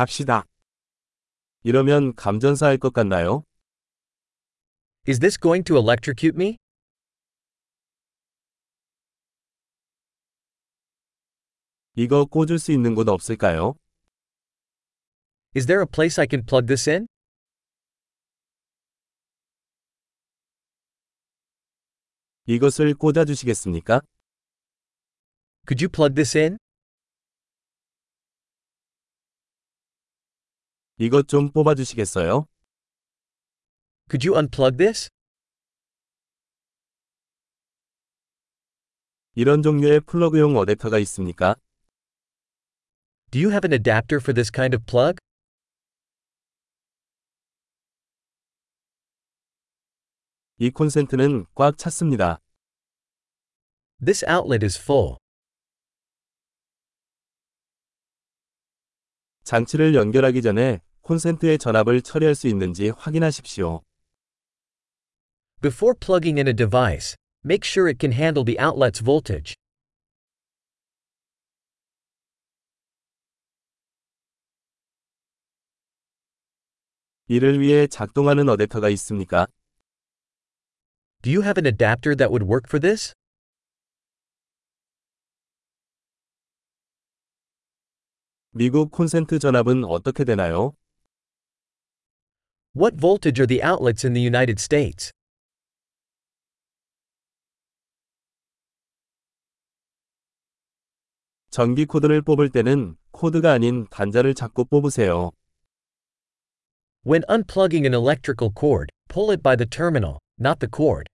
갑시다. 0.00 0.46
이러면 1.62 2.14
감전사할 2.14 2.78
것 2.78 2.94
같나요? 2.94 3.44
Is 5.06 5.20
this 5.20 5.38
going 5.38 5.62
to 5.64 5.76
electrocute 5.76 6.34
me? 6.34 6.56
이거 11.96 12.24
꽂을 12.24 12.58
수 12.58 12.72
있는 12.72 12.94
곳 12.94 13.10
없을까요? 13.10 13.74
Is 15.54 15.66
there 15.66 15.82
a 15.82 15.86
place 15.86 16.18
I 16.18 16.26
can 16.26 16.46
plug 16.46 16.66
this 16.66 16.88
in? 16.88 17.06
이것을 22.46 22.94
꽂아 22.94 23.26
주시겠습니까? 23.26 24.00
Could 25.66 25.84
you 25.84 25.90
plug 25.90 26.14
this 26.14 26.38
in? 26.38 26.56
이것 31.02 31.28
좀 31.28 31.50
뽑아 31.50 31.74
주시겠어요? 31.74 32.46
Could 34.10 34.28
you 34.28 34.36
unplug 34.36 34.76
this? 34.76 35.08
이런 39.34 39.62
종류의 39.62 40.00
플러그용 40.00 40.56
어댑터가 40.56 41.00
있습니까? 41.00 41.54
Do 43.30 43.40
you 43.40 43.50
have 43.50 43.66
an 43.66 43.72
adapter 43.72 44.20
for 44.20 44.34
this 44.34 44.50
kind 44.54 44.76
of 44.76 44.84
plug? 44.84 45.16
이 50.58 50.68
콘센트는 50.68 51.46
꽉 51.54 51.78
찼습니다. 51.78 52.42
This 54.04 54.22
outlet 54.28 54.62
is 54.62 54.78
full. 54.78 55.16
장치를 59.44 59.94
연결하기 59.94 60.42
전에 60.42 60.82
콘센트의 61.10 61.58
전압을 61.58 62.02
처리할 62.02 62.36
수 62.36 62.46
있는지 62.46 62.90
확인하십시오. 62.90 63.82
Before 65.60 65.92
plugging 65.98 66.38
in 66.38 66.46
a 66.46 66.54
device, 66.54 67.16
make 67.44 67.66
sure 67.66 67.90
it 67.90 67.98
can 67.98 68.12
handle 68.12 68.44
the 68.44 68.56
outlet's 68.60 69.02
voltage. 69.02 69.56
이를 77.26 77.60
위해 77.60 77.88
작동하는 77.88 78.46
어댑터가 78.46 78.92
있습니까? 78.92 79.48
Do 81.22 81.32
you 81.32 81.42
have 81.42 81.58
an 81.60 81.66
adapter 81.66 82.14
that 82.16 82.30
would 82.30 82.46
work 82.46 82.68
for 82.68 82.80
this? 82.80 83.14
미국 88.52 88.92
콘센트 88.92 89.40
전압은 89.40 89.84
어떻게 89.84 90.24
되나요? 90.24 90.76
What 92.73 92.95
voltage 92.99 93.39
are 93.39 93.47
the 93.47 93.63
outlets 93.63 94.05
in 94.05 94.13
the 94.13 94.21
United 94.21 94.59
States? 94.59 95.11
전기 101.49 101.85
코드를 101.85 102.21
뽑을 102.21 102.49
때는 102.49 102.97
코드가 103.11 103.53
아닌 103.53 103.87
단자를 103.89 104.33
잡고 104.33 104.65
뽑으세요. 104.65 105.31
When 107.05 107.23
unplugging 107.29 107.85
an 107.85 107.93
electrical 107.93 108.51
cord, 108.53 108.91
pull 109.07 109.31
it 109.31 109.41
by 109.41 109.55
the 109.55 109.65
terminal, 109.65 110.17
not 110.37 110.59
the 110.59 110.69
cord. 110.69 111.07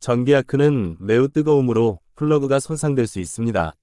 전기 0.00 0.34
아크는 0.34 0.96
매우 0.98 1.28
뜨거우므로 1.28 2.00
플러그가 2.17 2.59
손상될 2.59 3.05
수 3.05 3.19
있습니다. 3.19 3.73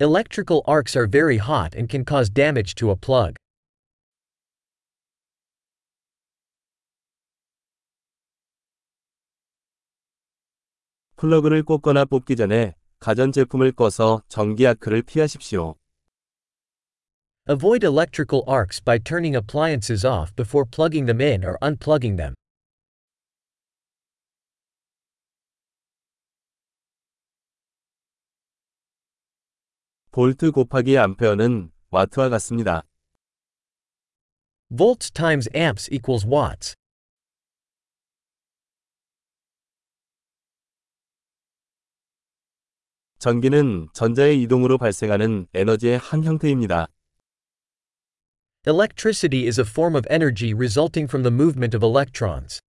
Electrical 0.00 0.62
arcs 0.66 0.98
are 0.98 1.08
very 1.08 1.38
hot 1.38 1.76
and 1.76 1.88
can 1.88 2.04
cause 2.04 2.28
damage 2.28 2.74
to 2.74 2.90
a 2.90 2.96
plug. 2.96 3.36
플러그를 11.16 11.62
꽂거나 11.62 12.04
뽑기 12.04 12.34
전에 12.34 12.74
가전제품을 12.98 13.70
꺼서 13.72 14.22
전기 14.28 14.66
아크를 14.66 15.02
피하십시오. 15.02 15.76
Avoid 17.48 17.86
electrical 17.86 18.42
arcs 18.48 18.82
by 18.82 18.98
turning 18.98 19.36
appliances 19.36 20.04
off 20.04 20.34
before 20.34 20.66
plugging 20.68 21.06
them 21.06 21.20
in 21.20 21.44
or 21.44 21.56
unplugging 21.62 22.16
them. 22.16 22.34
볼트 30.16 30.50
곱하기 30.50 30.96
암페어는 30.96 31.70
와트와 31.90 32.30
같습니다. 32.30 32.84
Volts 34.74 35.10
times 35.10 35.46
amps 35.54 35.90
equals 35.92 36.26
watts. 36.26 36.74
전기는 43.18 43.88
전자의 43.92 44.40
이동으로 44.40 44.78
발생하는 44.78 45.48
에너지의 45.52 45.98
한 45.98 46.24
형태입니다. 46.24 46.86
Electricity 48.66 49.46
is 49.46 49.60
a 49.60 49.66
form 49.68 49.94
of 49.94 50.06
energy 50.08 50.54
resulting 50.54 51.06
from 51.06 51.24
the 51.24 51.34
movement 51.34 51.76
of 51.76 51.84
electrons. 51.84 52.62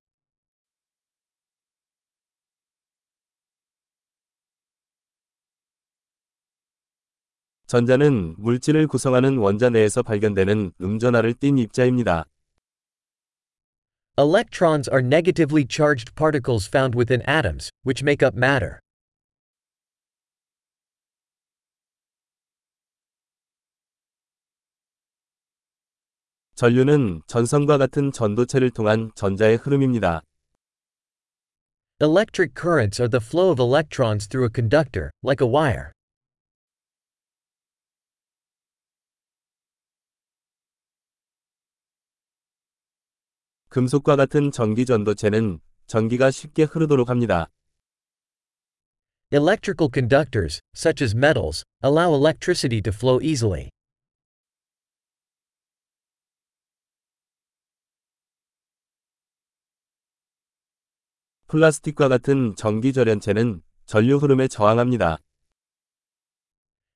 전자는 7.66 8.37
물질을 8.38 8.87
구성하는 8.87 9.38
원자 9.38 9.69
내에서 9.71 10.03
발견되는 10.03 10.72
음전하를 10.81 11.34
띤 11.34 11.59
입자입니다. 11.59 12.25
Electrons 14.16 14.88
are 14.88 15.04
negatively 15.04 15.66
charged 15.69 16.15
particles 16.15 16.66
found 16.66 16.97
within 16.97 17.22
atoms, 17.28 17.71
which 17.84 18.03
make 18.03 18.25
up 18.25 18.37
matter. 18.37 18.78
전류는 26.54 27.21
전선과 27.27 27.77
같은 27.77 28.12
전도체를 28.12 28.71
통한 28.71 29.10
전자의 29.15 29.56
흐름입니다. 29.56 30.22
Electric 32.00 32.54
currents 32.54 33.00
are 33.00 33.10
the 33.10 33.21
flow 33.21 33.50
of 33.50 33.60
electrons 33.60 34.27
through 34.27 34.47
a 34.47 34.50
conductor, 34.50 35.10
like 35.22 35.44
a 35.44 35.50
wire. 35.50 35.95
금속과 43.76 44.16
같은 44.16 44.50
전기 44.53 44.87
전도체는 44.87 45.60
전기가 45.87 46.31
쉽게 46.31 46.62
흐르도록 46.62 47.10
합니다. 47.10 47.50
Electrical 49.31 49.91
conductors, 49.92 50.62
such 50.75 51.04
as 51.04 51.14
metals, 51.14 51.62
allow 51.84 52.16
electricity 52.16 52.81
to 52.81 52.91
flow 52.91 53.22
easily. 53.22 53.69
플라스틱과 61.48 62.09
같은 62.09 62.56
전기 62.56 62.94
절연체는 62.94 63.60
전류 63.84 64.16
흐름에 64.16 64.48
저항합니다. 64.48 65.19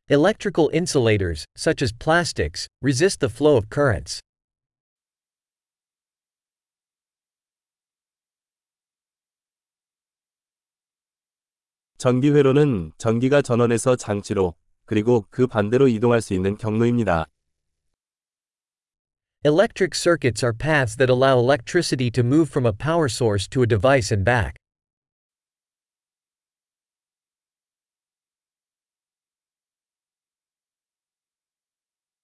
Electrical 0.08 0.70
insulators, 0.72 1.44
such 1.58 1.84
as 1.84 1.92
plastics, 1.92 2.68
resist 2.82 3.20
the 3.20 3.30
flow 3.30 3.58
of 3.58 3.68
currents. 3.68 4.22
전기 12.00 12.30
회로는 12.30 12.92
전기가 12.96 13.42
전원에서 13.42 13.94
장치로 13.94 14.54
그리고 14.86 15.26
그 15.28 15.46
반대로 15.46 15.86
이동할 15.86 16.22
수 16.22 16.32
있는 16.32 16.56
경로입니다. 16.56 17.26
Electric 19.44 19.92
circuits 19.92 20.42
are 20.42 20.56
paths 20.56 20.96
that 20.96 21.12
allow 21.12 21.38
electricity 21.38 22.10
to 22.10 22.24
move 22.24 22.48
from 22.48 22.64
a 22.64 22.72
power 22.72 23.04
source 23.04 23.46
to 23.50 23.60
a 23.60 23.66
device 23.66 24.10
and 24.10 24.24
back. 24.24 24.54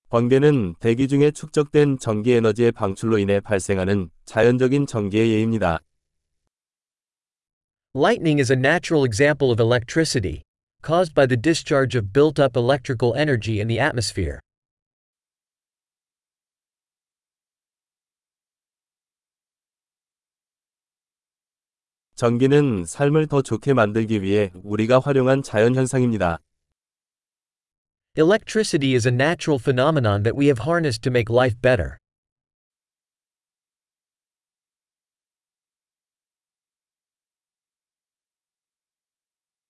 번개는 0.08 0.76
대기 0.80 1.06
중에 1.06 1.30
축적된 1.32 1.98
전기 1.98 2.32
에너지의 2.32 2.72
방출로 2.72 3.18
인해 3.18 3.40
발생하는 3.40 4.08
자연적인 4.24 4.86
전기의 4.86 5.32
예입니다. 5.32 5.80
Lightning 7.95 8.39
is 8.39 8.49
a 8.49 8.55
natural 8.55 9.03
example 9.03 9.51
of 9.51 9.59
electricity, 9.59 10.41
caused 10.81 11.13
by 11.13 11.25
the 11.25 11.35
discharge 11.35 11.93
of 11.93 12.13
built 12.13 12.39
up 12.39 12.55
electrical 12.55 13.13
energy 13.15 13.59
in 13.59 13.67
the 13.67 13.79
atmosphere. 13.79 14.39
전기는 22.15 22.85
삶을 22.85 23.27
더 23.27 23.41
좋게 23.41 23.73
만들기 23.73 24.21
위해 24.21 24.51
우리가 24.63 24.99
활용한 24.99 25.41
자연 25.41 25.75
현상입니다. 25.75 26.37
Electricity 28.15 28.93
is 28.93 29.07
a 29.07 29.11
natural 29.11 29.57
phenomenon 29.57 30.23
that 30.23 30.37
we 30.37 30.45
have 30.47 30.59
harnessed 30.59 31.01
to 31.01 31.09
make 31.09 31.29
life 31.29 31.59
better. 31.61 31.97